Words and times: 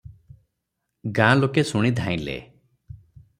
ଗାଁ 1.19 1.35
ଲୋକେ 1.41 1.65
ଶୁଣି 1.73 1.93
ଧାଇଁଲେ। 2.01 2.39